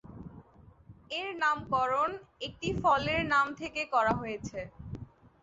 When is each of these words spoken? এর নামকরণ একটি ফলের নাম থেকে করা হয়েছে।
এর 1.11 1.29
নামকরণ 1.41 2.11
একটি 2.47 2.69
ফলের 2.81 3.21
নাম 3.33 3.47
থেকে 3.59 3.81
করা 3.93 4.13
হয়েছে। 4.21 4.59